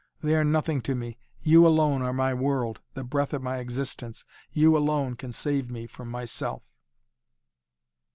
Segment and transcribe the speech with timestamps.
[0.23, 4.25] They are nothing to me you alone are my world, the breath of my existence.
[4.51, 6.63] You, alone, can save me from myself!"